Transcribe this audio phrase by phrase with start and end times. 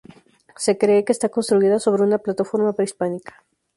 [0.63, 3.43] Se cree que está construida sobre una plataforma prehispánica.